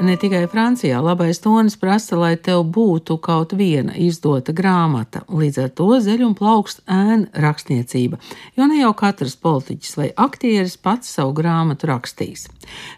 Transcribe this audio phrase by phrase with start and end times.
[0.00, 5.72] Ne tikai Francijā labais tonis prasa, lai tev būtu kaut viena izdota grāmata, līdz ar
[5.76, 8.16] to zeļ un plaukst ēna rakstniecība,
[8.56, 12.46] jo ne jau katrs politiķis vai aktieris pats savu grāmatu rakstīs.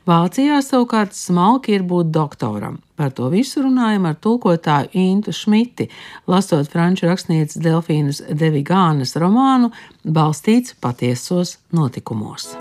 [0.07, 2.79] Vācijā savukārt smalki ir būt doktoram.
[2.95, 5.89] Par to visu runājam ar tulkotāju Intu Šmiti,
[6.31, 9.73] lasot franču rakstnieces Delfīnas Devigānas romānu
[10.07, 12.53] balstīts patiesos notikumos.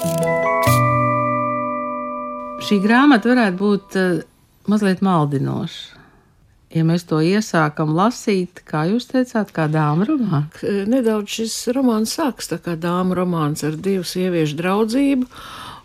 [2.61, 3.95] Šī grāmata varētu būt
[4.69, 5.81] mazliet maldinošs.
[6.71, 10.61] Ja mēs to iesākam lasīt, kā jūs teicāt, kā dāmas romāns?
[10.87, 15.27] Nedaudz šis romāns sāks tā kā dāmas romāns ar divu sieviešu draudzību.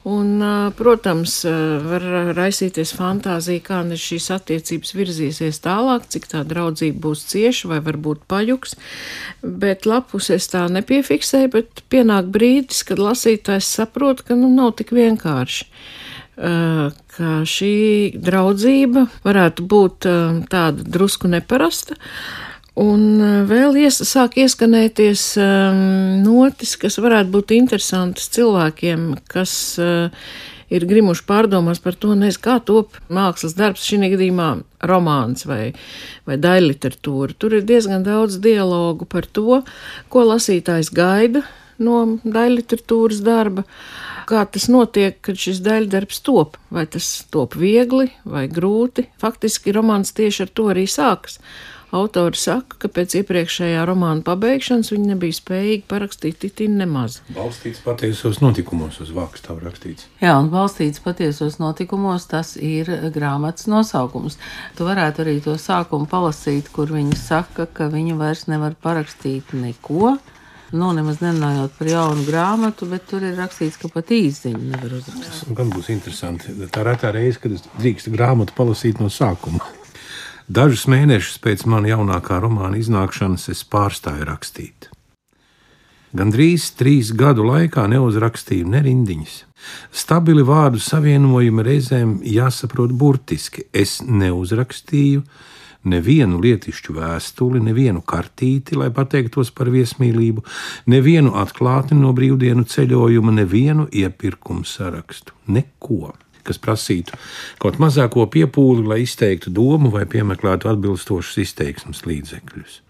[0.06, 0.38] Un,
[0.78, 1.40] protams,
[1.82, 2.04] var
[2.36, 8.78] raisīties fantāzija, kā šīs attiecības virzīsies tālāk, cik tā draudzība būs cieša vai varbūt pajuks.
[9.42, 14.94] Bet lapus es tā nepiefiksēju, bet pienāk brīdis, kad lasītājs saprot, ka nu nav tik
[14.94, 15.66] vienkārši
[17.16, 20.08] ka šī draudzība varētu būt
[20.52, 21.96] tāda drusku neparasta.
[22.76, 25.78] Un vēl ies, sāk ieskanēties um,
[26.20, 30.10] notis, kas varētu būt interesantas cilvēkiem, kas uh,
[30.68, 34.50] ir grimuši pārdomās par to, nezinu, kā top mākslas darbs, šī gadījumā
[34.92, 35.70] romāns vai,
[36.28, 37.38] vai daļliteratūra.
[37.40, 39.62] Tur ir diezgan daudz dialogu par to,
[40.12, 41.46] ko lasītājs gaida
[41.80, 43.64] no daļliteratūras darba.
[43.64, 46.58] Uh, kā tas notiek, kad šis daļdarbs top.
[46.74, 49.06] Vai tas top viegli vai grūti?
[49.22, 51.40] Faktiski romāns tieši ar to arī sākas.
[51.94, 57.20] Autori saka, ka pēc iepriekšējā romāna pabeigšanas viņi nebija spējīgi parakstīt titinu nemaz.
[57.30, 60.08] Balstīts patiesos notikumos, uz vāks tā rakstīts.
[60.18, 64.40] Jā, un balstīts patiesos notikumos, tas ir grāmatas nosaukums.
[64.76, 70.16] Tu varētu arī to sākumu palasīt, kur viņi saka, ka viņi vairs nevar parakstīt neko,
[70.74, 75.52] Nu, nemaz nerunājot par jaunu grāmatu, bet tur ir rakstīts, ka pat īsiņu nevar uzrakstīt.
[75.54, 76.56] Gan būs interesanti.
[76.74, 79.62] Tā ir tā reize, kad es drīkstu grāmatu palasīt no sākuma.
[80.46, 84.90] Dažus mēnešus pēc manas jaunākā romāna iznākšanas es pārstāju rakstīt.
[86.16, 89.34] Gan drīz trīs gadu laikā neuzrakstīju ne rindiņas.
[89.94, 93.66] Stabili vārdu savienojumi reizēm jāsaprot burtiski.
[93.74, 95.22] Es neuzrakstīju,
[95.88, 100.44] nevienu lietišķu vēstuli, nevienu kartīti, lai pateiktos par viesmīlību,
[100.92, 105.36] nevienu atklāti no brīvdienu ceļojuma, nevienu iepirkumu sarakstu.
[105.46, 106.14] Neko,
[106.46, 107.16] kas prasītu
[107.62, 112.80] kaut mazāko piepūli, lai izteiktu domu vai piemeklētu atbilstošus izteiksmes līdzekļus.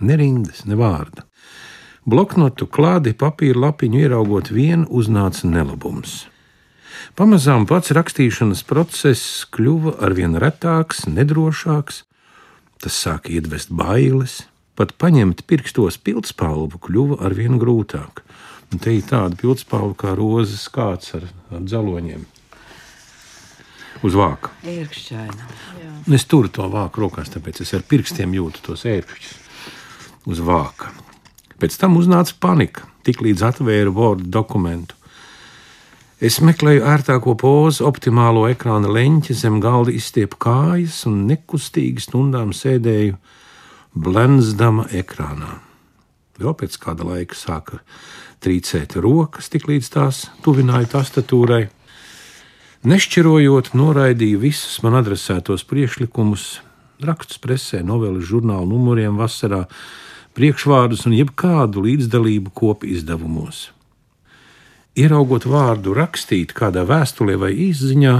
[0.00, 1.24] Ne rindas, ne vārda.
[2.08, 6.22] Bloknotu klādi papīra lapiņu ieraugot vienu, uznāca nelabums.
[7.18, 12.04] Pamazām pats rakstīšanas process kļuva arvien retāks, nedrošāks,
[12.82, 14.44] Tas sāka iedvest bailes,
[14.78, 18.22] pat paņemt pirkstos pildspalvu kļuva arvien grūtāk.
[18.68, 22.26] Un te ir tāda pildspalva kā rozes kāds ar, ar dzeloņiem.
[24.06, 24.52] Uz vāka.
[24.62, 25.48] Ērkšķaina.
[26.14, 29.34] Es turu to vāku rokās, tāpēc es ar pirkstiem jūtu tos ērkšķus
[30.28, 30.92] uz vāka.
[31.58, 34.94] Pēc tam uznāca panika, tik līdz atvēru Word dokumentu.
[36.18, 43.14] Es meklēju ērtāko pozu, optimālo ekrāna leņķi, zem galda izstiepu kājas un nekustīgi stundām sēdēju
[43.94, 45.52] blenzdama ekrānā.
[46.42, 47.78] Vēl pēc kāda laika sāka
[48.42, 51.68] trīcēt rokas, tik līdz tās tuvināja tastatūrai.
[52.82, 56.50] Nešķirojot, noraidīju visus man adresētos priekšlikumus,
[56.98, 59.68] rakstus presē, novēlu žurnālu numuriem vasarā,
[60.34, 63.68] priekšvārdus un jebkādu līdzdalību kopu izdevumos
[64.98, 68.16] ieraugot vārdu rakstīt kādā vēstulē vai izziņā,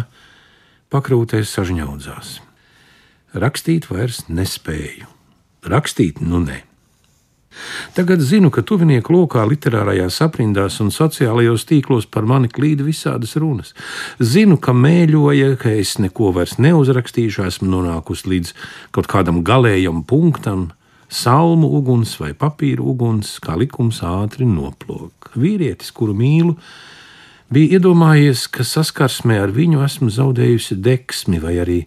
[0.93, 2.39] pakrūtēs sažņaudzās.
[3.39, 5.11] Rakstīt vairs nespēju.
[5.69, 6.62] Rakstīt nu ne.
[7.94, 13.75] Tagad zinu, ka tuvinieku lokā, literārajās aprindās un sociālajos tīklos par mani klīd visādas runas.
[14.22, 18.55] Zinu, ka mēļoja, ka es neko vairs neuzrakstīšu, esmu nonākusi līdz
[18.94, 20.69] kaut kādam galējam punktam,
[21.08, 25.32] salmu uguns vai papīra uguns, kā likums ātri noplok.
[25.38, 26.55] Vīrietis, kuru mīlu,
[27.52, 31.81] bija iedomājies, ka saskarsmē ar viņu esmu zaudējusi deksmi, vai arī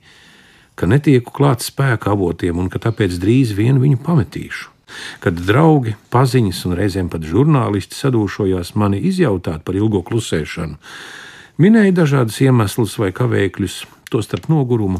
[0.75, 4.69] ka netieku klāt spēka avotiem un ka tāpēc drīz vien viņu pametīšu.
[5.23, 10.75] Kad draugi, paziņas un reizēm pat žurnālisti sadūšojās mani izjautāt par ilgo klusēšanu,
[11.61, 13.77] minēja dažādus iemeslus vai kavēkļus,
[14.11, 14.99] tostarp nogurumu,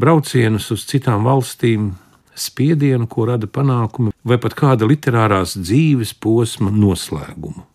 [0.00, 1.90] braucienus uz citām valstīm,
[2.38, 7.66] spiedienu, ko rada panākumi, vai pat kāda literārās dzīves posma noslēgumu.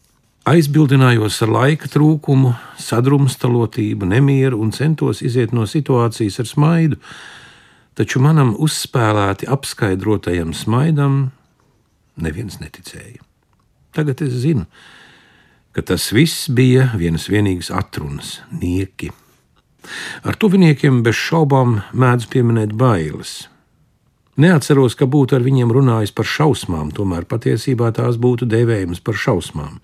[0.47, 6.99] Aizbildinājos ar laika trūkumu, sadrumstalotību, nemieru un centos iziet no situācijas ar smaidu,
[7.99, 11.17] taču manam uzspēlēti apskaidrotajam smaidam
[12.15, 13.19] neviens neticēja.
[13.97, 14.63] Tagad es zinu,
[15.75, 19.11] ka tas viss bija vienas vienīgas atrunas, nieki.
[20.27, 23.47] Ar tuviniekiem bez šaubām mēdz pieminēt bailes.
[24.37, 29.79] Neatceros, ka būtu ar viņiem runājis par šausmām, tomēr patiesībā tās būtu dēvējamas par šausmām.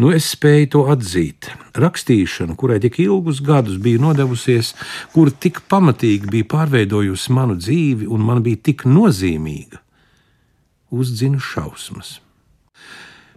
[0.00, 1.48] Nu, es spēju to atzīt.
[1.76, 4.72] Rakstīšana, kurai tik ilgus gadus bija nodevusies,
[5.12, 9.80] kur tik pamatīgi bija pārveidojusi manu dzīvi un man bija tik nozīmīga,
[10.92, 12.18] uzdzina šausmas.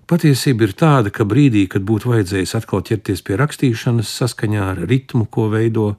[0.06, 5.26] Patiesība ir tāda, ka brīdī, kad būtu vajadzējis atkal ķerties pie rakstīšanas saskaņā ar ritmu,
[5.26, 5.96] ko veido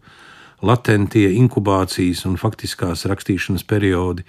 [0.66, 4.24] latentie inkubācijas un faktiskās rakstīšanas periodi,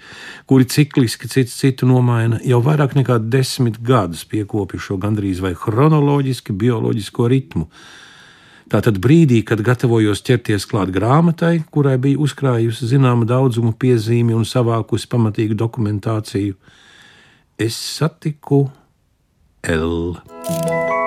[0.48, 6.56] kuri cikliski cits citu nomaina, jau vairāk nekā desmit gadus piekopju šo gandrīz vai chronoloģiski
[6.56, 7.68] bioloģisko ritmu.
[8.68, 15.08] Tātad brīdī, kad gatavojos ķerties klāt grāmatai, kurai bija uzkrājusi zināmu daudzumu piezīmi un savākusi
[15.08, 16.58] pamatīgu dokumentāciju,
[17.58, 18.66] es satiku
[19.64, 20.97] L.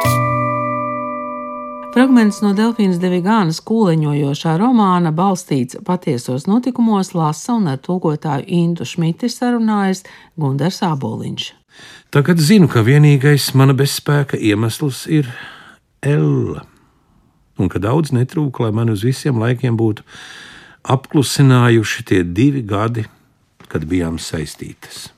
[1.91, 9.27] Fragments no Delfīnas Devigānas kūleņojošā romāna balstīts patiesos notikumos lasa un ar tulkotāju Intu Šmiti
[9.27, 10.05] sarunājas
[10.39, 11.49] Gundars Āboliņš.
[12.15, 15.27] Tagad zinu, ka vienīgais mana bezspēka iemesls ir
[16.07, 16.61] L.
[17.59, 20.07] Un ka daudz netrūka, lai man uz visiem laikiem būtu
[20.95, 23.03] apklusinājuši tie divi gadi,
[23.67, 25.09] kad bijām saistītas.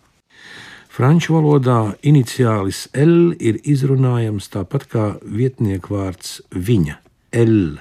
[0.94, 7.00] Franču valodā iniciālis L ir izrunājams tāpat kā vietnieku vārds viņa-
[7.48, 7.80] L.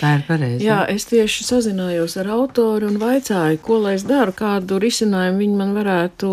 [0.00, 0.64] Tā ir pareizi.
[0.64, 5.56] Jā, es tieši sazinājos ar autoru un vaicāju, ko lai es daru, kādu risinājumu viņi
[5.60, 6.32] man varētu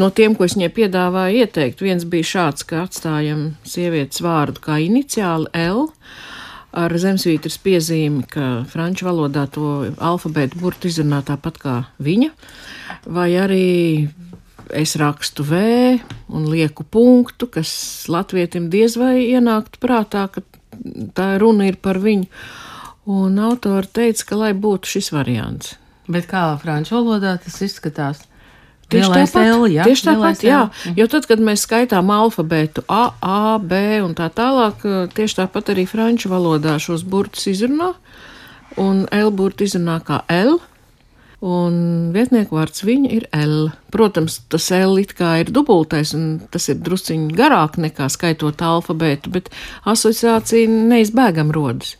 [0.00, 1.84] no tiem, ko es viņai piedāvāju, ieteikt.
[1.84, 5.90] Viens bija šāds, ka atstājam sievietes vārdu kā iniciāli L
[6.72, 12.30] ar zemesvītras piezīmi, ka franču valodā to alfabētu burtu izrunā tāpat kā viņa,
[13.04, 14.08] vai arī
[14.74, 15.60] es rakstu V
[16.28, 17.70] un lieku punktu, kas
[18.10, 20.42] latvietim diez vai ienāktu prātā, ka
[21.16, 22.28] tā runa ir par viņu.
[23.06, 25.76] Un autori teica, ka lai būtu šis variants.
[26.10, 28.24] Bet kā franču valodā tas izskatās?
[28.86, 29.84] Tieši Lielais tāpat, L, jā?
[29.88, 30.58] tieši tāpat, jā.
[30.70, 30.92] L.
[30.94, 34.84] Jo tad, kad mēs skaitām alfabētu A, A, B un tā tālāk,
[35.14, 37.96] tieši tāpat arī franču valodā šos burtus izrunā,
[38.78, 40.60] un L burtu izrunā kā L,
[41.44, 41.76] un
[42.14, 43.68] vietnieku vārds viņa ir L.
[43.92, 49.32] Protams, tas L it kā ir dubultais, un tas ir drusciņi garāk nekā skaitot alfabētu,
[49.34, 49.52] bet
[49.84, 51.96] asociācija neizbēgam rodas.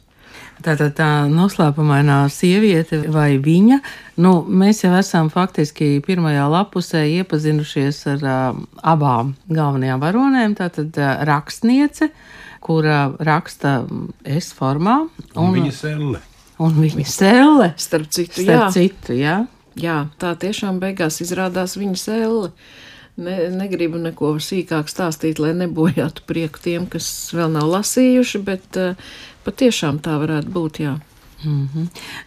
[0.65, 3.77] Tātad tā noslēpumainā sieviete vai viņa,
[4.25, 10.57] nu, mēs jau esam faktiski pirmajā lapusē iepazinušies ar uh, abām galvenajām varonēm.
[10.57, 12.09] Tātad uh, rakstniece,
[12.65, 13.83] kura raksta
[14.25, 15.03] S formā,
[15.37, 16.25] Un un, viņa selle.
[16.63, 17.71] Un viņa selle.
[17.81, 19.37] Starp citu, Starp jā, citu, jā.
[19.81, 22.53] jā, tā tiešām beigās izrādās viņa selle.
[23.17, 29.15] Ne, negribu neko sīkāk stāstīt, lai nebojātu prieku tiem, kas vēl nav lasījuši, bet uh,
[29.47, 30.83] patiešām tā varētu būt.
[30.85, 30.99] Jā.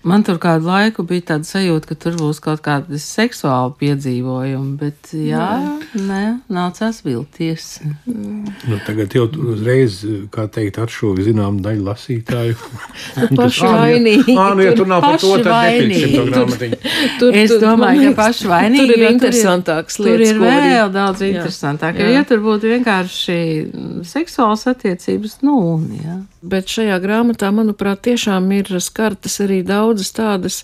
[0.08, 5.14] Man tur kādu laiku bija tāda sajūta, ka tur būs kaut kādi seksuāli piedzīvojumi, bet
[5.14, 5.50] jā,
[5.96, 7.68] nē, nācās vilties.
[8.06, 10.02] Nu, tagad jau uzreiz,
[10.34, 12.58] kā teikt, atšuvi zinām daļu lasītāju.
[13.40, 14.36] paši vainīgi.
[14.36, 16.80] Ā, nu, ja tur nav par to, tad nepirksim to grāmatiņu.
[17.20, 18.80] Tur, Es tur, domāju, man ka paši vainīgi.
[18.80, 22.00] Tur ir jo interesantāks Tur lietas, ir ko var vēl daudz interesantāk.
[22.00, 22.10] Jā.
[22.18, 26.18] Ja tur būtu vienkārši mm, seksuāls attiecības, nu, un, jā.
[26.54, 28.70] Bet šajā grāmatā, manuprāt, tiešām ir
[29.10, 30.64] skartas arī daudzas tādas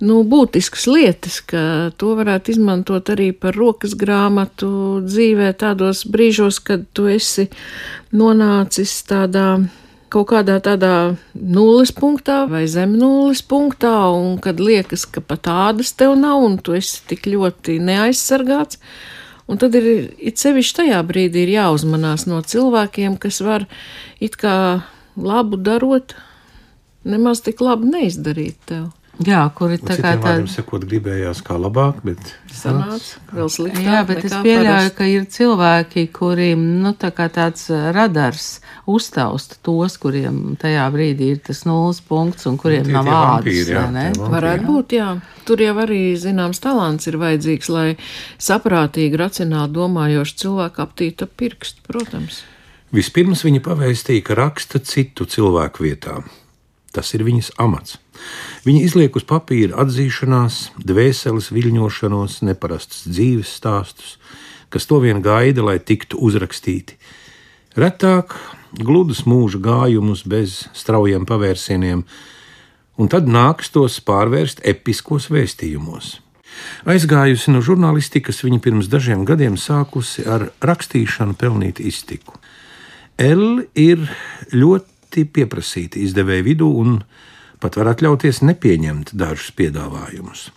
[0.00, 6.86] nu, būtiskas lietas, ka to varētu izmantot arī par rokas grāmatu dzīvē, tādos brīžos, kad
[6.92, 7.48] tu esi
[8.12, 9.68] nonācis tādā.
[10.08, 15.92] Kaut kādā tādā nulles punktā vai zem nulles punktā, un kad liekas, ka pat tādas
[15.92, 18.80] tev nav, un tu esi tik ļoti neaizsargāts,
[19.48, 23.64] Un tad ir it sevišķi tajā brīdī jāuzmanās no cilvēkiem, kas var
[24.20, 24.82] it kā
[25.16, 26.12] labu darot,
[27.08, 28.88] nemaz tik labi neizdarīt tev.
[29.18, 30.44] jā, kur ir tā kā tāda.
[30.46, 32.20] sakot, gribējās kā labāk, bet
[32.54, 33.82] Sanāca vēl sliktāk.
[33.82, 34.96] Jā, bet es pieļauju, parasti.
[34.98, 41.32] ka ir cilvēki, kuriem nu, tā kā tāds uh, radars uztaust tos, kuriem tajā brīdī
[41.34, 43.72] ir tas nulles punkts un kuriem Tie- nav ādas.
[43.74, 44.06] vai ne?
[44.14, 45.10] Varētu būt, jā.
[45.48, 47.96] Tur jau arī zināms talants ir vajadzīgs, lai
[48.38, 52.42] saprātīgi, racionāli domājoši cilvēki aptītu ap pirkstu, protams.
[52.94, 56.22] Vispirms viņa pavēstīja, ka raksta citu cilvēku vietā.
[56.94, 57.98] Tas ir viņas amats.
[58.64, 64.16] Viņa izliek uz papīra atzīšanās, dvēseles viļņošanos, neparastas dzīves stāstus,
[64.72, 66.96] kas to vien gaida, lai tiktu uzrakstīti.
[67.78, 68.34] Retāk
[68.74, 72.02] gludus mūža gājumus bez straujiem pavērsieniem,
[72.98, 76.16] un tad nāks tos pārvērst episkos vēstījumos.
[76.88, 82.34] Aizgājusi no žurnālistikas, viņa pirms dažiem gadiem sākusi ar rakstīšanu pelnīt iztiku.
[83.18, 84.08] L ir
[84.54, 87.00] ļoti pieprasīta izdevēja vidū un
[87.58, 90.48] pat var atļauties nepieņemt dažus piedāvājumus.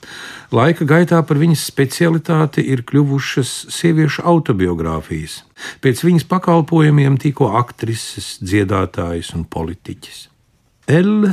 [0.53, 5.41] Laika gaitā par viņas specialitāti ir kļuvušas sieviešu autobiogrāfijas.
[5.81, 10.27] Pēc viņas pakalpojumiem tikko aktrises, dziedātājas un politiķis.
[10.91, 11.31] L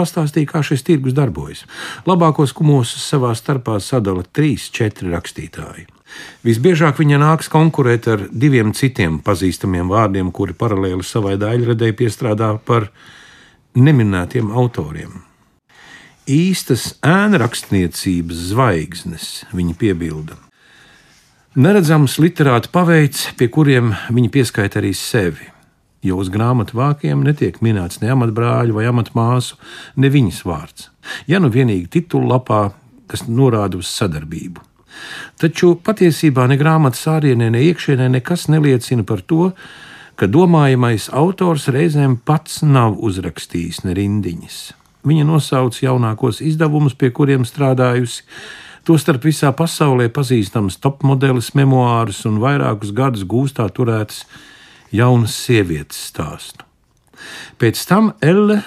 [0.00, 1.66] pastāstīja, kā šis tirgus darbojas.
[2.08, 5.88] Labākos kumosus savā starpā sadala trīs, četri rakstītāji.
[6.46, 12.88] Visbiežāk viņa nāks konkurēt ar diviem citiem pazīstamiem vārdiem, kuri paralēli savai daļradēji piestrādā par
[13.76, 15.20] neminētiem autoriem.
[16.30, 19.26] Īstas ēnrakstniecības zvaigznes
[19.56, 20.36] viņa piebilda.
[21.58, 25.48] Neredzams literāta paveids, pie kuriem viņa pieskaita arī sevi,
[26.06, 29.58] jo uz grāmatu vākiem netiek minēts ne amatbrāļu vai amatmāsu,
[29.98, 30.88] ne viņas vārds,
[31.26, 32.68] ja nu vienīgi titullapā,
[33.10, 34.69] kas norāda uz sadarbību.
[35.40, 39.50] Taču patiesībā ne grāmatas ārienē, ne iekšienē nekas neliecina par to,
[40.20, 44.58] ka domājamais autors reizēm pats nav uzrakstījis ne rindiņas.
[45.08, 48.26] Viņa nosauc jaunākos izdevumus, pie kuriem strādājusi,
[48.84, 54.26] tostarp visā pasaulē pazīstams top modelis, memoārus un vairākus gadus gūstā turētas
[54.92, 56.66] jaunas sievietes stāstu.
[57.60, 58.60] Pēc tam Elle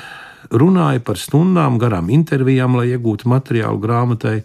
[0.54, 4.40] runāja par stundām garām intervijām, lai iegūtu materiālu grāmatai,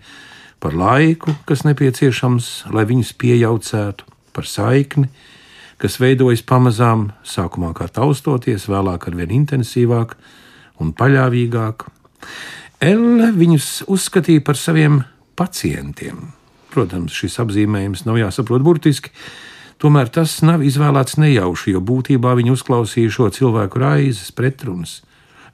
[0.63, 4.07] par laiku, kas nepieciešams, lai viņus piejaucētu,
[4.39, 5.09] par saikni,
[5.79, 10.17] kas veidojas pamazām, sākumā kā taustoties, vēlāk ar vien intensīvāk
[10.83, 11.87] un paļāvīgāk.
[12.83, 15.03] Elle viņus uzskatīja par saviem
[15.39, 16.33] pacientiem.
[16.71, 19.11] Protams, šis apzīmējums nav jāsaprot burtiski,
[19.83, 25.01] tomēr tas nav izvēlēts nejauši, jo būtībā viņi uzklausīja šo cilvēku raizes, pretrunas,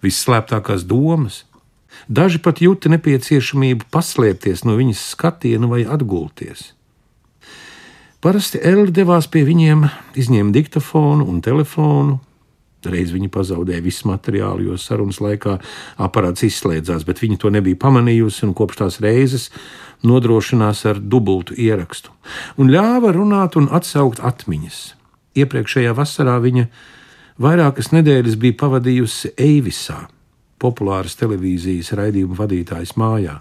[0.04, 1.44] visslēptākās domas.
[2.08, 6.72] Daži pat jūta nepieciešamību paslēpties no viņas skatiena vai atgulties.
[8.24, 9.82] Parasti Elga devās pie viņiem,
[10.16, 12.20] izņēma diktafonu un telefonu.
[12.84, 15.58] Reiz viņa pazaudēja visu materiālu, jo sarunas laikā
[16.00, 19.50] aparāts izslēdzās, bet viņa to nebija pamanījusi un kopš tās reizes
[20.04, 22.12] nodrošinās ar dubultu ierakstu
[22.60, 24.80] un ļāva runāt un atsaukt atmiņas.
[25.40, 26.66] Iepriekšējā vasarā viņa
[27.40, 30.04] vairākas nedēļas bija pavadījusi Eivisā,
[30.62, 33.40] populāras televīzijas raidījuma vadītājas mājā.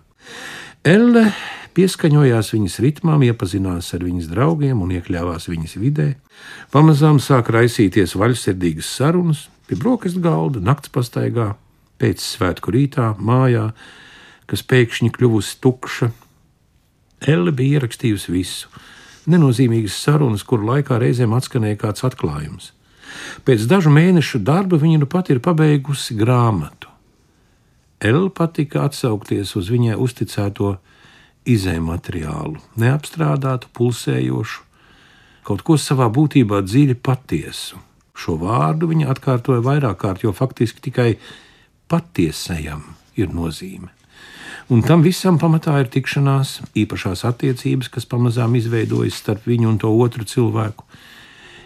[0.84, 1.30] Elle
[1.74, 6.10] pieskaņojās viņas ritmām, iepazinās ar viņas draugiem un iekļāvās viņas vidē.
[6.74, 11.54] Pamazām sāk raisīties vaļsirdīgas sarunas pie brokastu galda, nakts pastaigā,
[12.02, 13.72] pēc svētku rītā, mājā,
[14.50, 16.12] kas pēkšņi kļuvusi tukša.
[17.24, 18.72] Elle bija ierakstījusi visu,
[19.32, 22.74] nenozīmīgas sarunas, kuru laikā reizēm atskanēja kāds atklājums.
[23.48, 26.93] Pēc dažu mēnešu darba viņa nu pat ir pabeigusi grāmatu.
[28.04, 30.74] Elle patika atsaukties uz viņai uzticēto
[31.48, 34.62] izēju materiālu, neapstrādātu, pulsējošu,
[35.48, 37.80] kaut ko savā būtībā dziļi patiesu.
[38.14, 41.10] Šo vārdu viņa atkārtoja vairāk kārt, jo faktiski tikai
[41.92, 42.84] patiesajam
[43.16, 43.90] ir nozīme.
[44.72, 49.92] Un tam visam pamatā ir tikšanās, īpašās attiecības, kas pamazām izveidojas starp viņu un to
[49.92, 50.86] otru cilvēku.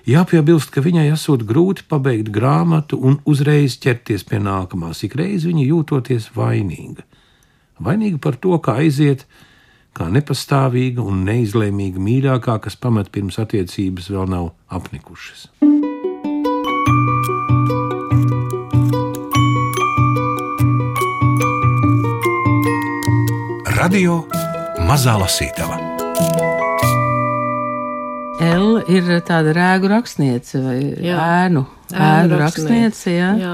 [0.08, 5.66] Jāpiebilst, ka viņai esot grūti pabeigt grāmatu un uzreiz ķerties pie nākamās, ik reiz viņa
[5.68, 7.04] jūtoties vainīga.
[7.84, 9.26] Vainīga par to, kā aiziet,
[9.92, 15.50] kā nepastāvīga un neizlēmīga mīļākā, kas pamat pirms attiecības vēl nav apnikušas.
[23.76, 24.24] Radio
[24.88, 26.47] Mazā Lasītava.
[28.54, 31.18] L ir tāda rēgu rakstniece vai jā.
[31.46, 33.30] ēnu Ēnu rakstniece, jā.
[33.40, 33.54] jā.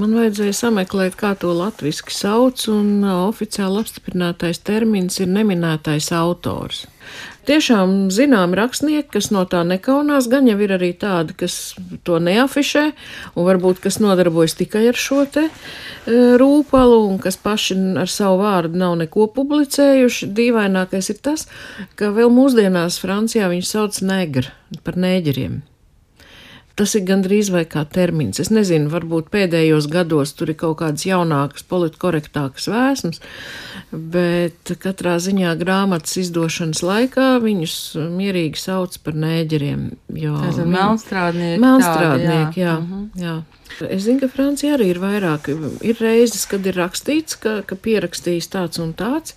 [0.00, 6.86] Man vajadzēja sameklēt, kā to latviski sauc, un oficiāli apstiprinātais termins ir neminētais autors.
[7.46, 11.76] Tiešām zinām rakstnieki, kas no tā nekaunās, gan jau ir arī tādi, kas
[12.06, 12.84] to neafišē,
[13.36, 15.46] un varbūt kas nodarbojas tikai ar šo te
[16.42, 20.32] rūpalu, un kas paši ar savu vārdu nav neko publicējuši.
[20.34, 21.46] Dīvainākais ir tas,
[21.94, 24.50] ka vēl mūsdienās Francijā viņš sauc negri
[24.82, 25.62] par nēģeriem.
[26.76, 28.36] Tas ir gandrīz vai kā termins.
[28.42, 33.22] Es nezinu, varbūt pēdējos gados tur ir kaut kādas jaunākas, politkorektākas vēsmas,
[33.90, 37.78] bet katrā ziņā grāmatas izdošanas laikā viņus
[38.18, 39.88] mierīgi sauc par nēģeriem.
[40.12, 41.62] Tas ir melnstrādnieki.
[41.64, 42.68] Melnstrādnieki, jā.
[42.68, 43.08] jā, uh -huh.
[43.24, 43.36] jā.
[43.88, 45.48] Es zinu, ka Francijā arī ir vairāk.
[45.80, 49.34] Ir reizes, kad ir rakstīts, ka, ka pierakstījis tāds un tāds,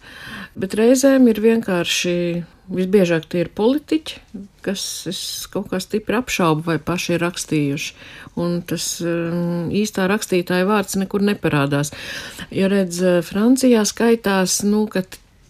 [0.55, 4.19] bet reizēm ir vienkārši Visbiežāk tie ir politiķi,
[4.65, 4.81] kas
[5.49, 7.95] kaut kā stipri apšauba vai paši ir rakstījuši.
[8.39, 11.89] Un tas um, īstā rakstītāja vārds nekur neparādās.
[12.53, 15.01] Ja redz, uh, Francijā skaitās, nu, ka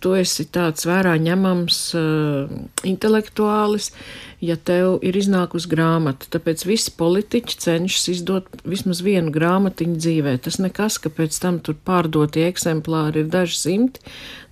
[0.03, 2.51] tu esi tāds vērā ņemams uh,
[2.87, 3.91] intelektuālis,
[4.39, 6.29] ja tev ir iznākusi grāmata.
[6.31, 10.37] Tāpēc visi politiķi cenšas izdot vismaz vienu grāmatiņu dzīvē.
[10.45, 14.03] Tas nekas, ka pēc tam tur pārdotie eksemplāri ir daži simti,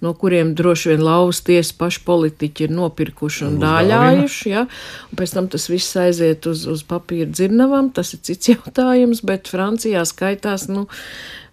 [0.04, 4.68] no kuriem droši vien lauvas tiesa paši politiķi ir nopirkuši un dāļājuši, ja?
[5.08, 9.52] un pēc tam tas viss aiziet uz, uz papīra dzirnavam, tas ir cits jautājums, bet
[9.52, 10.88] Francijā skaitās, nu,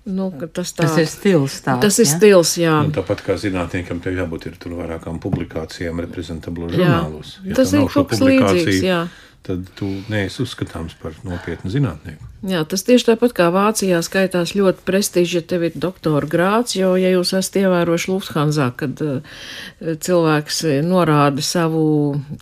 [0.04, 1.62] Nu, tas, tā, tas ir stils.
[1.64, 2.12] Tāds, tas ir ja?
[2.12, 2.72] stils, jā.
[2.84, 7.38] Un tāpat kā zinātniekam, tev jābūt ir tur vairākām publikācijām, reprezentablos žurnālos.
[7.48, 9.04] Ja tas ir kaut kas līdzīgs, jā.
[9.44, 12.28] Tad tu neesi uzskatāms par nopietnu zinātnieku.
[12.48, 16.94] Jā, tas tieši tāpat kā Vācijā skaitās ļoti prestiži, ja tev ir doktora grāts, jo,
[17.00, 19.42] ja jūs esat ievērojuši Lufthansa, kad uh,
[19.80, 21.84] cilvēks norāda savu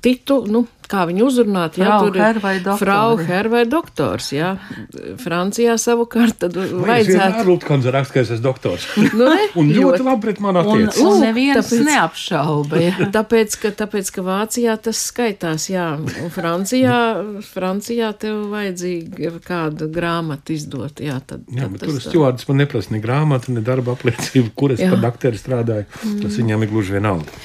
[0.03, 1.79] titu, nu, kā viņu uzrunāt.
[1.81, 4.31] Jā, Frau tur ir Frau Her vai doktors.
[4.35, 4.53] Jā.
[5.23, 7.45] Francijā savukārt tad vajadzētu.
[7.49, 8.87] Lūdzu, rakst, ka es esmu doktors.
[9.13, 11.01] Nu, ne, un ļoti labi pret mani attiecas.
[11.03, 12.81] Un, un neviens tāpēc, neapšauba.
[12.83, 13.09] Jā.
[13.17, 15.87] Tāpēc, ka, tāpēc, ka Vācijā tas skaitās, jā.
[16.01, 16.97] Un Francijā,
[17.47, 21.03] Francijā tev vajadzīga kāda grāmata izdot.
[21.05, 24.75] Jā, tad, jā tad bet tur stjords man neprasa ne grāmatu, ne darba apliecību, kur
[24.77, 24.91] es jā.
[24.93, 25.89] par doktoru strādāju.
[26.23, 27.41] Tas viņam ir gluži vienalda.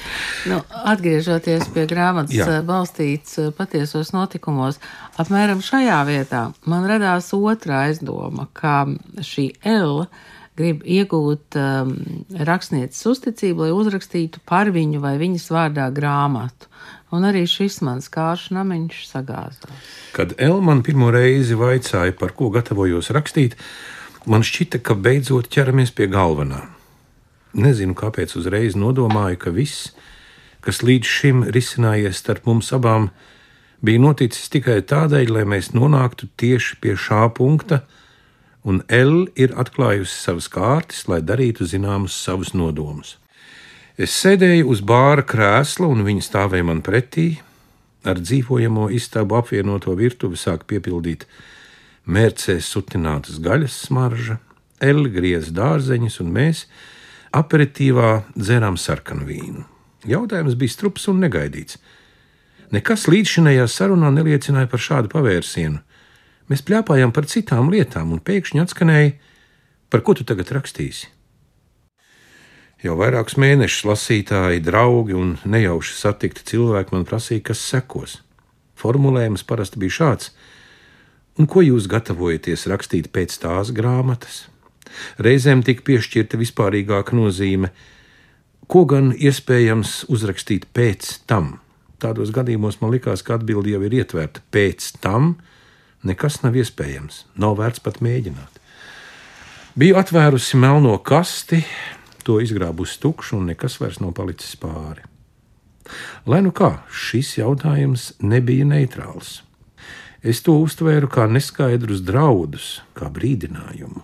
[0.50, 0.60] Nu,
[0.92, 2.48] atgriežoties pie grāmatas jā.
[2.66, 4.80] balstīts patiesos notikumos.
[5.20, 8.84] Apmēram šajā vietā man radās otra aizdoma, ka
[9.24, 10.06] šī L
[10.58, 11.92] grib iegūt um,
[12.34, 16.70] rakstnieces uzticību, lai uzrakstītu par viņu vai viņas vārdā grāmatu.
[17.14, 19.92] Un arī šis mans kāršu namiņš sagāzās.
[20.12, 23.56] Kad Elman pirmo reizi vaicāja, par ko gatavojos rakstīt,
[24.28, 26.66] man šķita, ka beidzot ķeramies pie galvenā.
[27.56, 29.94] Nezinu, kāpēc uzreiz nodomāju, ka viss,
[30.64, 33.10] kas līdz šim risinājies starp mums abām,
[33.84, 37.82] bija noticis tikai tādēļ, lai mēs nonāktu tieši pie šā punkta,
[38.68, 43.16] un L ir atklājusi savas kārtas, lai darītu zināmus savus nodomus.
[43.98, 47.40] Es sēdēju uz bāra krēsla, un viņa stāvēja man pretī.
[48.06, 51.24] Ar dzīvojamo istabu apvienoto virtuvi sāk piepildīt
[52.06, 54.38] mērcēs sutinātas gaļas smarža,
[54.78, 56.62] L griez dārzeņus, un mēs
[57.34, 59.66] aperitīvā dzērām sarkanu vīnu.
[60.08, 61.78] Jautājums bija strups un negaidīts.
[62.74, 65.80] Nekas līdzšinējā sarunā neliecināja par šādu pavērsienu.
[66.48, 69.14] Mēs plēpājām par citām lietām, un pēkšņi atskanēja,
[69.92, 71.08] par ko tu tagad rakstīsi.
[72.78, 78.20] Jau vairākus mēnešus lasītāji, draugi un nejauši satikti cilvēki man prasīja, kas sekos.
[78.78, 80.30] Formulējums parasti bija šāds:
[81.38, 84.44] Un ko jūs gatavojaties rakstīt pēc tās grāmatas?
[85.18, 87.72] Reizēm tika piešķirta vispārīgāka nozīme,
[88.68, 91.56] ko gan iespējams uzrakstīt pēc tam
[92.02, 94.42] tādos gadījumos man likās, ka atbilde jau ir ietverta.
[94.54, 95.36] Pēc tam
[96.06, 98.62] nekas nav iespējams, nav vērts pat mēģināt.
[99.78, 101.62] Biju atvērusi melno kasti,
[102.26, 105.04] to izgrābusi tukšu, un nekas vairs nav palicis pāri.
[106.28, 109.40] Lai nu kā, šis jautājums nebija neitrāls.
[110.20, 114.02] Es to uztvēru kā neskaidrus draudus, kā brīdinājumu.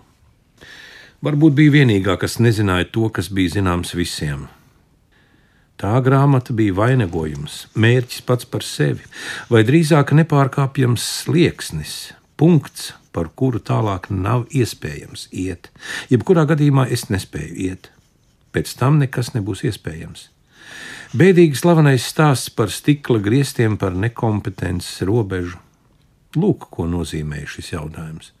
[1.25, 4.47] Varbūt bija vienīgā, kas nezināja to, kas bija zināms visiem
[5.75, 9.03] Tā grāmata bija vainagojums, mērķis pats par sevi,
[9.51, 15.67] vai drīzāk nepārkāpjams slieksnis, punkts, par kuru tālāk nav iespējams iet.
[16.11, 17.91] Jebkurā gadījumā es nespēju iet.
[18.55, 20.29] Pēc tam nekas nebūs iespējams.
[21.15, 25.59] Bēdīgi slavenais stāsts par stikla griestiem, par nekompetences robežu.
[26.35, 28.31] Lūk, ko nozīmē šis jautājums.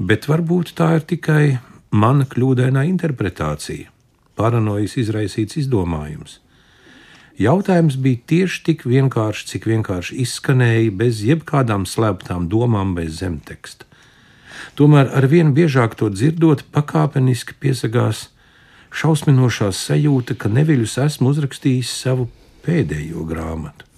[0.00, 1.44] Bet varbūt tā ir tikai
[1.92, 3.88] mana kļūdainā interpretācija,
[4.36, 6.41] paranojas izraisīts izdomājums.
[7.40, 13.88] Jautājums bija tieši tik vienkāršs, cik vienkārši izskanēja, bez jebkādām slēptām domām, bez zemteksta.
[14.76, 18.28] Tomēr ar vien biežāk to dzirdot, pakāpeniski piesakās
[18.92, 22.28] šausminošā sajūta, ka neviļus esmu uzrakstījis savu
[22.66, 23.88] pēdējo grāmatu.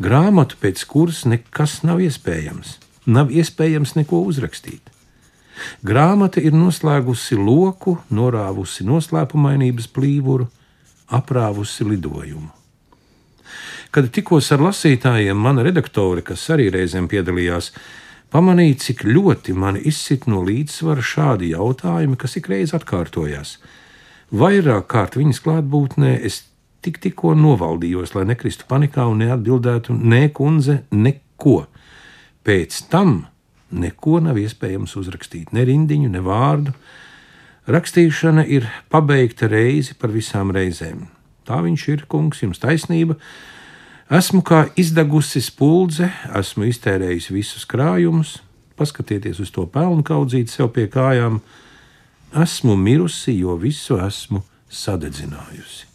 [0.00, 4.92] Grāmatu, pēc kuras nekas nav iespējams, nav iespējams neko uzrakstīt.
[5.84, 10.48] Grāmata ir noslēgusi loku, norāvusi noslēpumainības plīvuru,
[11.12, 12.50] aprāvusi lidojumu.
[13.94, 17.70] Kad tikos ar lasītājiem, mana redaktore, kas arī reizēm piedalījās,
[18.34, 23.56] pamanīja, cik ļoti mani izsit no līdzsvara šādi jautājumi, kas ikreiz atkārtojās.
[24.36, 26.42] Vairāk kārt viņas klātbūtnē es
[26.84, 31.62] tik tikko novaldījos, lai nekristu panikā un neatbildētu ne kundze, neko.
[32.46, 33.20] Pēc tam
[33.74, 36.74] neko nav iespējams uzrakstīt, ne rindiņu, ne vārdu,
[37.66, 41.08] Rakstīšana ir pabeigta reizi par visām reizēm.
[41.46, 43.16] Tā viņš ir, kungs, jums taisnība.
[44.06, 48.36] Esmu kā izdegusi spuldze, esmu iztērējis visus krājumus,
[48.78, 51.40] paskatieties uz to pelnu kaudzīt sev pie kājām.
[52.38, 55.86] Esmu mirusi, jo visu esmu sadedzinājusi.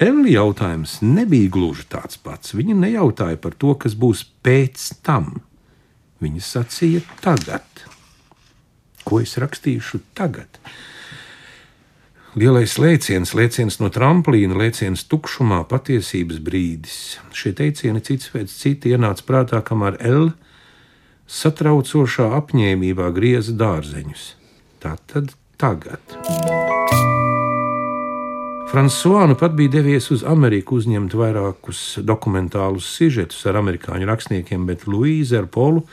[0.00, 2.54] Elli jautājums nebija gluži tāds pats.
[2.56, 5.34] Viņa nejautāja par to, kas būs pēc tam.
[6.24, 7.84] Viņa sacīja tagad.
[9.04, 10.56] Ko es rakstīšu tagad?
[12.32, 16.94] Lielais lēciens, lēciens no tramplīna, lēciens tukšumā, patiesības brīdis.
[17.36, 20.30] Šie teicieni cits pēc cita ienāca prātā, kamēr L
[21.28, 24.22] satraucošā apņēmībā grieza dārzeņus.
[24.80, 26.16] Tā tad tagad.
[28.72, 34.88] Frančiskā nu pat bija devies uz Ameriku uzņemt vairākus dokumentālus sižetus ar amerikāņu rakstniekiem, bet
[34.88, 35.84] Luīza ar Polu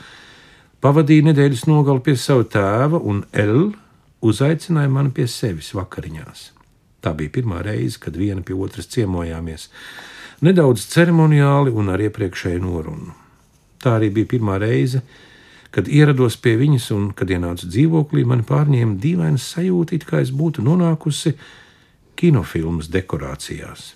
[0.80, 3.74] pavadīja nedēļas nogali pie sava tēva un L
[4.20, 6.50] uzaicināja mani pie sevis vakariņās.
[7.00, 9.68] Tā bija pirmā reize, kad viena pie otras ciemojāmies,
[10.44, 13.14] nedaudz ceremoniāli un ar iepriekšēju norunu.
[13.80, 15.00] Tā arī bija pirmā reize,
[15.72, 20.34] kad ierados pie viņas, un, kad ienācu dzīvoklī, man pārņēma dīvains sajūta, it kā es
[20.34, 21.36] būtu nonākusi
[22.20, 23.94] kinofilmas dekorācijās.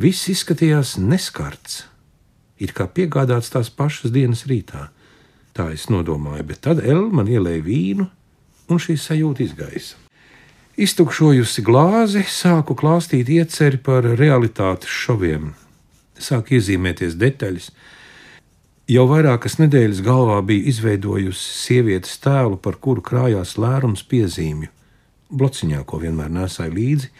[0.00, 1.84] Viss izskatījās neskarts,
[2.62, 4.88] it kā piegādāts tās pašas dienas rītā.
[5.56, 8.06] Tā es nodomāju, bet tad Elma man ielēja vīnu,
[8.70, 9.98] un šī sajūta izgaisa.
[10.80, 15.50] Iztukšojusi glāzi, sāku klāstīt ieceri par realitātes šoviem.
[16.20, 17.70] Sāk iezīmēties detaļas.
[18.90, 24.70] Jau vairākas nedēļas galvā bija izveidojusi sievietes tēlu, par kuru krājās lērums piezīmju.
[25.30, 27.12] Blociņā, ko vienmēr nesāju līdzi,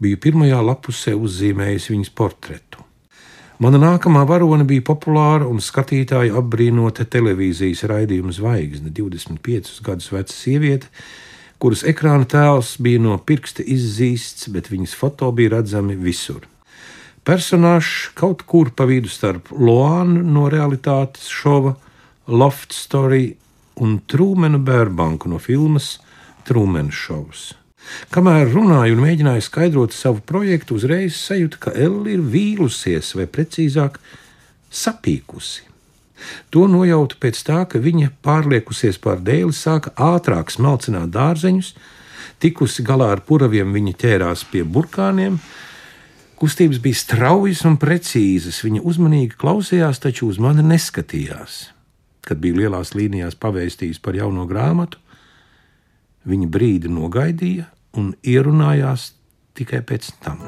[0.00, 2.89] biju pirmajā lapusē uzzīmējusi viņas portretu.
[3.60, 10.88] Mana nākamā varone bija populāra un skatītāja apbrīnota televīzijas raidījuma zvaigzne, 25 gadus veca sieviete,
[11.60, 16.48] kuras ekrāna tēls bija no pirksta izzīsts, bet viņas foto bija redzami visur.
[17.20, 21.76] Personāžs kaut kur pa vidu starp Loānu no realitātes šova,
[22.32, 23.26] Loft Story
[23.76, 25.98] un Trūmenu Bērbanku no filmas
[26.48, 27.50] Trūmenu šovs.
[28.10, 34.00] Kamēr runāju un mēģināju skaidrot savu projektu, uzreiz sajūtu, ka Elle ir vīlusies, vai precīzāk,
[34.70, 35.66] sapīkusi.
[36.52, 41.72] To nojautu pēc tā, ka viņa pārliekusies pār dēli, sāka ātrāk smalcināt dārzeņus,
[42.42, 45.38] tikusi galā ar puraviem, viņa ķērās pie burkāniem.
[46.40, 51.66] Kustības bija straujas un precīzas, viņa uzmanīgi klausījās, taču uz mani neskatījās.
[52.24, 55.00] Kad bija lielās līnijās pavēstījis par jauno grāmatu,
[56.28, 59.12] viņa brīdi nogaidīja un ierunājās
[59.58, 60.40] tikai pēc tam.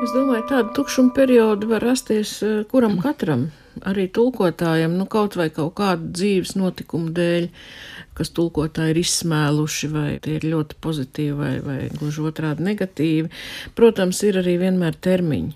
[0.00, 3.50] Es domāju, tādu tukšumu periodu var rasties eh, kuram katram,
[3.86, 7.50] arī tulkotājam, nu kaut vai kaut kādu dzīves notikumu dēļ,
[8.16, 13.30] kas tulkotāji ir izsmēluši, vai tie ir ļoti pozitīvi, vai, vai gluži otrādi negatīvi.
[13.76, 15.54] Protams, ir arī vienmēr termiņi.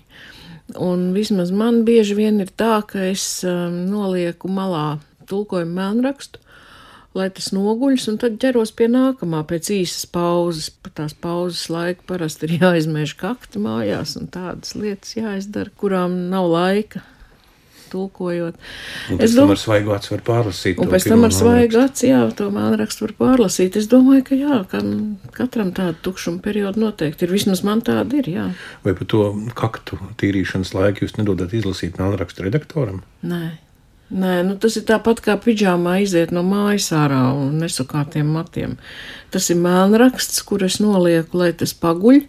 [0.81, 6.41] Un vismaz man bieži vien ir tā, ka es um, nolieku malā tulkojumu melnrakstu,
[7.15, 10.69] lai tas noguļas, un tad ķeros pie nākamā pēc īsas pauzes.
[10.83, 16.49] Pa tās pauzes laiku parasti ir jāizmēž kakti mājās, un tādas lietas jāizdara, kurām nav
[16.51, 17.05] laika.
[17.85, 18.55] Tulkojot.
[19.13, 20.79] Un pēc tam ar svaigu acu var pārlasīt.
[20.81, 23.77] Un pēc tam ar svaigu acu, jā, to mēlrakstu var pārlasīt.
[23.79, 24.81] Es domāju, ka jā, ka
[25.37, 27.35] katram tāda tukšuma perioda noteikti ir.
[27.37, 28.47] Vismaz man tāda ir, jā.
[28.83, 33.05] Vai par to kaktu tīrīšanas laiku jūs nedodat izlasīt mēlrakstu redaktoram?
[33.23, 33.43] Nē.
[34.13, 38.75] Nē, nu tas ir tāpat kā pidžāmā iziet no mājas ārā un nesakātiem matiem.
[39.33, 42.21] Tas ir mēlnraksts, kur es nolieku, lai tas paguļ,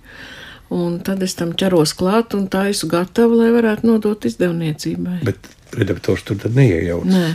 [0.72, 5.20] un tad es tam ķeros klāt un taisu gatavu, lai varētu nodot izdevniecībai.
[5.28, 7.12] Bet redaktors tur tad neiejaucas.
[7.12, 7.28] Nē.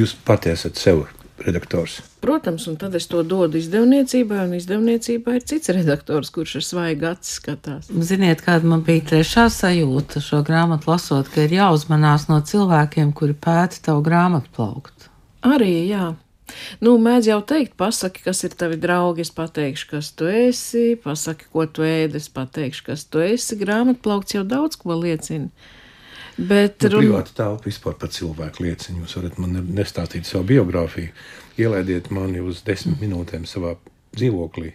[0.00, 1.04] Jūs pati esat sev
[1.44, 2.00] redaktors.
[2.26, 7.06] Protams, un tad es to dodu izdevniecībai, un izdevniecībā ir cits redaktors, kurš ar svaigu
[7.12, 7.86] acis skatās.
[8.10, 13.36] Ziniet, kāda man bija trešā sajūta šo grāmatu lasot, ka ir jāuzmanās no cilvēkiem, kuri
[13.46, 15.06] pēta tavu grāmatu plaukt.
[15.46, 16.08] Arī, jā.
[16.82, 21.48] Nu, mēdz jau teikt, pasaki, kas ir tavi draugi, es pateikšu, kas tu esi, pasaki,
[21.52, 23.58] ko tu ēdi, es pateikšu, kas tu esi.
[23.62, 25.50] Grāmatplaukts jau daudz ko liecina.
[26.36, 29.02] Bet Nu, run- privāta telpa vispār par cilvēku liecinu.
[29.06, 31.10] Jūs varat man nestāstīt savu biogrāfiju.
[31.58, 33.76] Ielaidiet mani uz desmit minūtēm savā
[34.16, 34.74] dzīvoklī.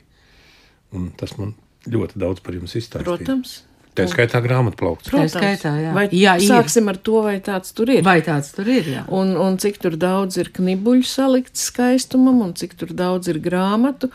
[0.98, 1.54] Un tas man
[1.90, 3.08] ļoti daudz par jums izstāstīs.
[3.08, 3.60] protams.
[3.92, 5.10] Tā skaitā grāmatplaukts.
[5.12, 5.90] Tā skaitā, jā.
[5.92, 6.48] Vai Jā, ir.
[6.48, 8.00] sāksim ar to, vai tāds tur ir?
[8.08, 8.86] Vai tāds tur ir?
[8.88, 9.02] Jā.
[9.12, 14.08] Un, un cik tur daudz ir knibuļu salikts skaistumam, un cik tur daudz ir grāmatu.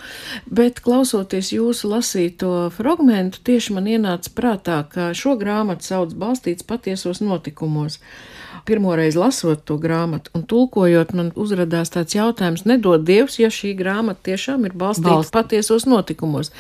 [0.49, 7.21] Bet, klausoties jūsu lasīto fragmentu, tieši man ienāca prātā, ka šo grāmatu sauc balstīts patiesos
[7.21, 8.01] notikumos.
[8.67, 14.31] Pirmoreiz lasot to grāmatu un tulkojot, man uzrādījās tāds jautājums, nedod Dievs, ja šī grāmata
[14.31, 16.51] tiešām ir balstīta Balst- patiesos notikumos.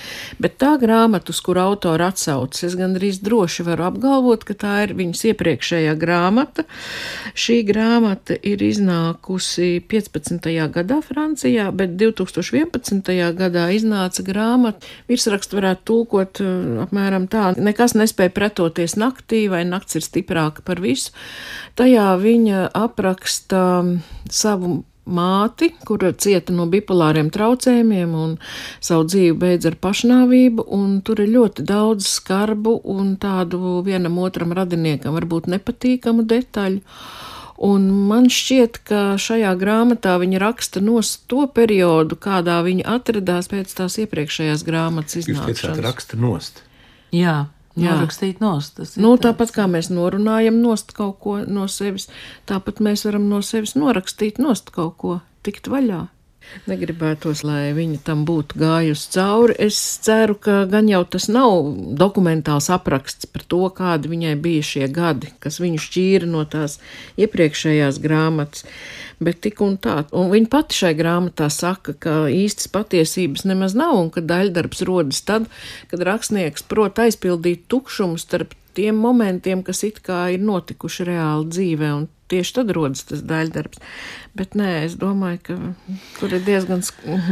[0.42, 4.94] Bet tā grāmata, uz kuru autora atsaucas, es gandrīz droši varu apgalvot, ka tā ir
[4.98, 6.66] viņas iepriekšējā grāmata.
[7.34, 10.50] Šī grāmata ir iznākusi 15.
[10.74, 13.12] gadā Francijā, bet 2011.
[13.36, 14.86] gadā iznāca grāmata.
[15.10, 16.52] Virsrakstu varētu tulkot eh,
[16.86, 21.14] apmēram tā, nekas nespēja pretoties naktī, vai nakts ir stiprāka par visu.
[21.76, 23.62] Tajā viņa apraksta
[24.30, 28.34] savu māti, kura cieta no bipolāriem traucējumiem un
[28.82, 34.54] savu dzīvi beidz ar pašnāvību, un tur ir ļoti daudz skarbu un tādu vienam otram
[34.56, 36.82] radiniekam varbūt nepatīkamu detaļu.
[37.66, 43.72] Un man šķiet, ka šajā grāmatā viņa raksta nos to periodu, kādā viņa atradās pēc
[43.78, 45.84] tās iepriekšējās grāmatas Jūs teicāt, iznākšanas.
[45.86, 46.60] raksta nost.
[47.16, 47.46] Jā.
[47.76, 48.80] Norakstīt nost.
[48.96, 49.30] Nu, tā.
[49.30, 52.08] tāpat kā mēs norunājam nost kaut ko no sevis,
[52.48, 56.06] tāpat mēs varam no sevis norakstīt nost kaut ko, tikt vaļā.
[56.66, 59.56] Negribētos, lai viņa tam būtu gājusi cauri.
[59.66, 61.68] Es ceru, ka gan jau tas nav
[62.00, 66.78] dokumentāls apraksts par to, kādi viņai bija šie gadi, kas viņu šķīra no tās
[67.20, 68.66] iepriekšējās grāmatas,
[69.22, 70.00] bet tik un tā.
[70.16, 75.22] Un viņa pati šai grāmatā saka, ka īstas patiesības nemaz nav un ka daļdarbs rodas
[75.28, 75.50] tad,
[75.92, 81.92] kad rakstnieks prot aizpildīt tukšumu starp tiem momentiem, kas it kā ir notikuši reāli dzīvē,
[81.96, 83.80] un tieši tad rodas tas daļdarbs.
[84.36, 85.56] Bet nē, es domāju, ka
[86.18, 86.82] tur ir diezgan,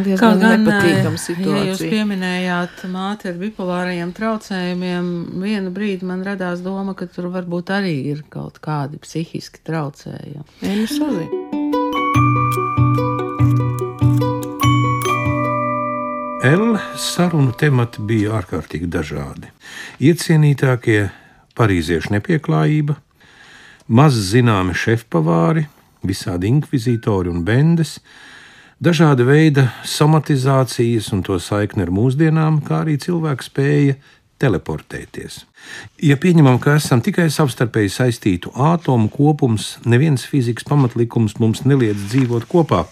[0.07, 1.91] diezgan gan, nepatīkama ja jūs situācija.
[1.93, 5.11] pieminējāt māti ar bipolārajiem traucējumiem,
[5.45, 10.47] vienu brīdi man radās doma, ka tur varbūt arī ir kaut kādi psihiski traucējumi.
[10.65, 11.45] Nē, nu sazin.
[16.45, 19.49] L sarunu temati bija ārkārtīgi dažādi.
[20.05, 21.07] Iecienītākie
[21.57, 22.99] parīziešu nepieklājība,
[23.89, 25.67] maz zināmi šefpavāri,
[26.05, 27.99] visādi inkvizītori un bendes,
[28.81, 33.97] dažāda veida somatizācijas un to saikni ar mūsdienām, kā arī cilvēku spēja
[34.41, 35.45] teleportēties.
[36.03, 42.49] Ja pieņemam, ka esam tikai savstarpēji saistītu atomu kopums, neviens fizikas pamatlikums mums neliedz dzīvot
[42.51, 42.85] kopā,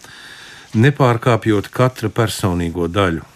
[0.72, 3.26] nepārkāpjot katra personīgo daļu.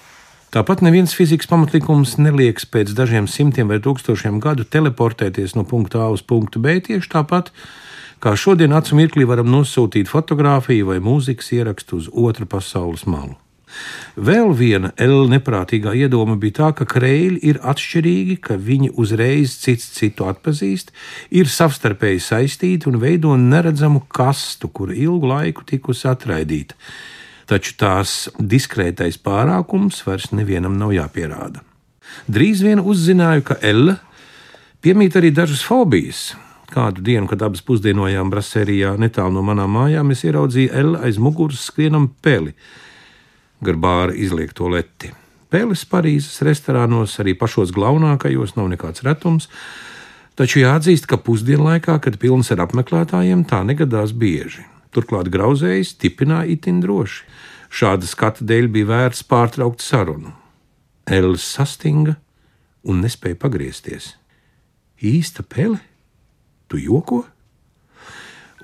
[0.57, 6.13] Tāpat neviens fizikas pamatlikums nelieks pēc dažiem simtiem vai tūkstošiem gadu teleportēties no punkta A
[6.15, 7.51] uz punktu B tieši tāpat,
[8.25, 13.35] kā šodien acu mirklī varam nosūtīt fotografiju vai mūzikas ierakstu uz otru pasaules malu.
[14.17, 19.91] Vēl viena L neprātīgā iedoma bija tā, ka kreļi ir atšķirīgi, ka viņi uzreiz cits
[19.99, 20.95] citu atpazīst,
[21.37, 26.81] ir savstarpēji saistīti un veido neredzamu kastu, kura ilgu laiku tikusi atraidīta
[27.47, 31.63] taču tās diskrētais pārākums vairs nevienam nav jāpierāda.
[32.31, 33.99] Drīz vien uzzināju, ka Ella
[34.83, 36.35] piemīt arī dažas fobijas.
[36.67, 41.63] Kādu dienu, kad abas pusdienojām brasērijā netālu no manām mājām, es ieraudzīju Ella aiz muguras
[41.69, 42.57] skrienam peli,
[43.63, 45.13] gar bāra izliekto leti.
[45.47, 49.47] Pēles Parīzes restorānos, arī pašos galvenākajos, nav nekāds retums,
[50.37, 54.67] taču jāatzīst, ka pusdienlaikā, kad pilns ar apmeklētājiem, tā negadās bieži.
[54.97, 57.27] Turklāt grauzējs tipināja itin droši.
[57.69, 60.33] Šāda skata dēļ bija vērts pārtraukt sarunu.
[61.07, 62.17] Ellis sastinga
[62.89, 64.15] un nespēja pagriezties.
[65.05, 65.83] Īsta pele?
[66.73, 67.27] Tu joko?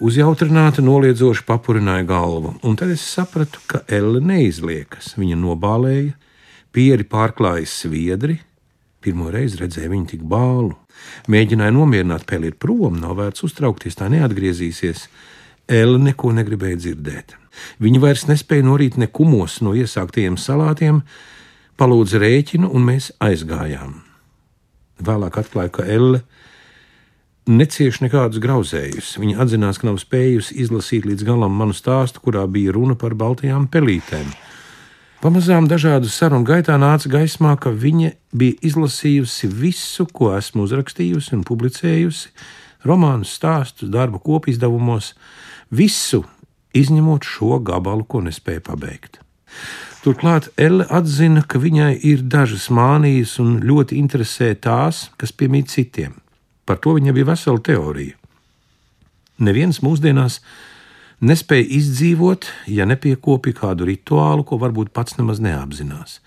[0.03, 5.13] Uzjautrināta noliedzoši papurināja galvu, un tad es sapratu, ka Elle neizliekas.
[5.21, 6.15] Viņa nobālēja,
[6.73, 8.39] pieri pārklāja sviedri.
[9.03, 10.73] Pirmo reizi redzēju viņu tik bālu.
[11.31, 15.05] Mēģināja nomierināt, peli ir prom, nav vērts uztraukties, tā neatgriezīsies.
[15.71, 17.37] Elle neko negribēja dzirdēt.
[17.83, 21.03] Viņa vairs nespēja norīt nekumos no iesāktajiem salātiem,
[21.79, 24.01] palūdza rēķinu, un mēs aizgājām.
[25.03, 26.23] Vēlāk atklāja, ka Elle
[27.49, 29.17] necieš nekādus grauzējus.
[29.19, 33.69] Viņa atzinās, ka nav spējusi izlasīt līdz galam manu stāstu, kurā bija runa par baltajām
[33.73, 34.31] pelītēm.
[35.23, 41.45] Pamazām dažādu sarunu gaitā nāca gaismā, ka viņa bija izlasījusi visu, ko esmu uzrakstījusi un
[41.47, 42.33] publicējusi,
[42.87, 45.13] romānus, stāstus, darbu kopizdevumos,
[45.73, 46.23] visu,
[46.77, 49.19] izņemot šo gabalu, ko nespēja pabeigt.
[50.03, 56.17] Turklāt Elle atzina, ka viņai ir dažas mānijas un ļoti interesē tās, kas piemīt citiem.
[56.67, 58.17] Par to viņa bija vesela teorija.
[59.43, 60.41] Neviens mūsdienās
[61.23, 66.19] nespēja izdzīvot, ja nepiekopja kādu rituālu, ko varbūt pats nemaz neapzinās.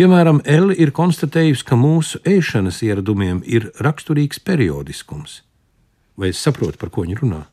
[0.00, 5.42] Piemēram, Elle ir konstatējusi, ka mūsu ēšanas ieradumiem ir raksturīgs periodiskums.
[6.16, 7.44] Vai es saprotu, par ko viņa runā?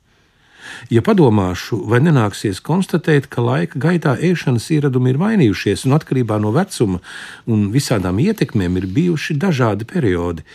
[0.93, 6.53] Ja padomāšu, vai nenāksies konstatēt, ka laika gaitā ēšanas ieradumi ir mainījušies un atkarībā no
[6.55, 7.01] vecuma
[7.45, 10.45] un visādām ietekmēm ir bijuši dažādi periodi,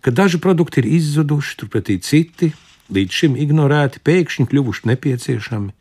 [0.00, 2.52] ka daži produkti ir izzuduši, turpretī citi
[2.94, 5.72] līdz šim ignorēti, pēkšņi kļuvuši nepieciešami.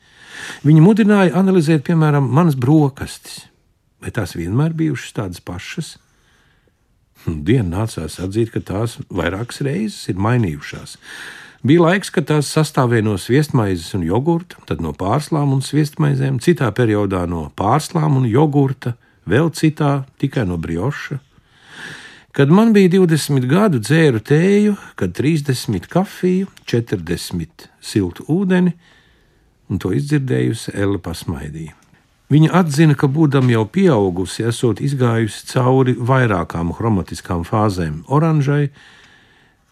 [0.65, 3.45] Viņi mudināja analizēt, piemēram, manas brokastis.
[4.01, 5.95] Vai tās vienmēr bijušas tādas pašas?
[7.23, 10.97] Hm, Dienu nācās atzīt, ka tās vairākas reizes ir mainījušās.
[11.65, 16.67] Bija laiks, kad tās sastāvēja no sviestmaizes un jogurta, tad no pārslām un sviestmaizēm, citā
[16.77, 18.91] periodā no pārslām un jogurta,
[19.25, 21.17] vēl citā tikai no brioša.
[22.37, 28.75] Kad man bija 20 gadu, dzēru tēju, kad 30 kafiju, 40 siltu ūdeni,
[29.65, 31.73] un to izdzirdējusi Ella pasmaidīja.
[32.29, 38.69] Viņa atzina, ka, būdama jau pieaugusi, esot izgājusi cauri vairākām chromatiskām fāzēm- oranžai,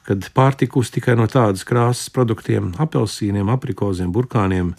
[0.08, 4.74] kad pārtikusi tikai no tādas krāsas produktiem- apelsīniem, aprikoziem, burkāniem,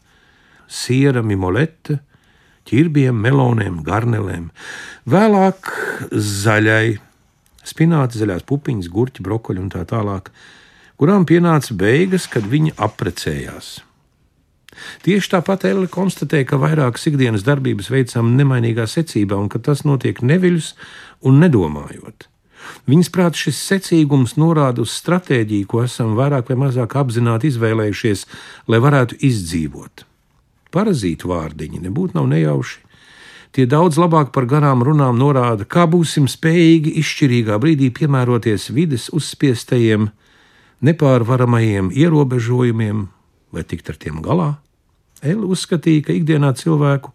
[0.68, 2.00] siera, mimolete,
[2.64, 4.50] ķirbiem, meloniem, garnelēm,
[5.08, 5.72] vēlāk
[6.10, 6.98] zaļai,
[7.64, 10.30] spināti, zaļās pupiņas, gurķi, brokoļi un tā tālāk,
[10.98, 13.80] kurām pienāca beigas, kad viņi apprecējās.
[15.04, 20.18] Tieši tāpat Elle konstatēja, ka vairākas ikdienas darbības veicam nemainīgā secībā un ka tas notiek
[20.18, 20.72] neviļus
[21.22, 22.28] un nedomājot.
[22.90, 28.27] Viņas prāt šis secīgums norāda uz stratēģiju, ko esam vairāk vai mazāk apzināti izvēlējušies,
[28.68, 30.05] lai varētu izdzīvot.
[30.74, 32.81] Parazītu vārdiņi nebūtu nav nejauši.
[33.55, 40.09] Tie daudz labāk par garām runām norāda, kā būsim spējīgi izšķirīgā brīdī piemēroties vides uzspiestajiem,
[40.83, 43.07] nepārvaramajiem ierobežojumiem
[43.55, 44.57] vai tikt ar tiem galā.
[45.22, 47.14] Ella uzskatīja, ka ikdienā cilvēku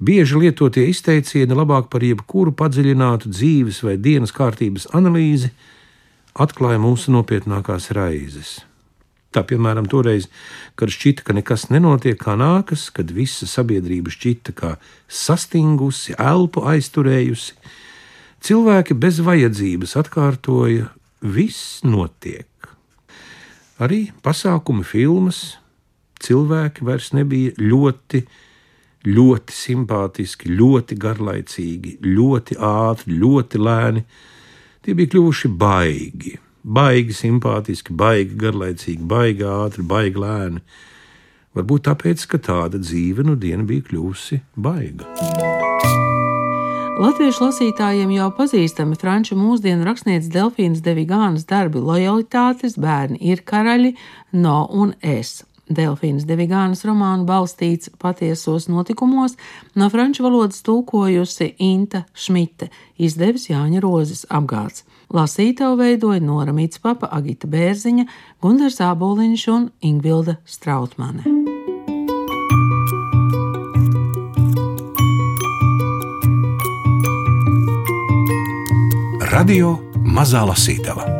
[0.00, 5.52] bieži lietotie izteicieni labāk par jebkuru padziļinātu dzīves vai dienas kārtības analīzi
[6.40, 8.58] atklāja mūsu nopietnākās raizes.
[9.30, 10.26] Tā piemēram, toreiz,
[10.74, 14.72] kad šķita, ka nekas nenotiek kā nākas, kad visa sabiedrība šķita kā
[15.06, 17.54] sastingusi, elpu aizturējusi,
[18.42, 20.88] cilvēki bez vajadzības atkārtoja:
[21.22, 22.48] viss notiek.
[23.80, 25.60] Arī pasākumi, filmas,
[26.20, 28.24] cilvēki vairs nebija ļoti,
[29.06, 34.04] ļoti simpātiski, ļoti garlaicīgi, ļoti ātri, ļoti lēni.
[34.84, 40.62] Tie bija kļuvuši baigi baigi simpātiski, baigi garlaicīgi, baigi ātri, baigi lēni.
[41.56, 45.08] Varbūt tāpēc, ka tāda dzīve nu diena bija kļuvusi baiga.
[47.00, 53.94] Latviešu lasītājiem jau pazīstami franču mūsdienu rakstnieks Delfīnas Devigānas darbi Lojalitātes, bērni ir karaļi,
[54.36, 55.40] no un es.
[55.70, 59.36] Delfīnas Devigānas romānu balstīts patiesos notikumos,
[59.78, 64.84] no franču valodas tulkojusi Inta Šmite, izdevis Jāņa Rozes apgāds.
[65.14, 68.06] Lasītavu veidoja Nora Mitspapa, Agita Bērziņa,
[68.42, 71.26] Gundars Āboliņš un Ingvilda Strautmane.
[79.30, 81.19] Radio Mazā Lasītava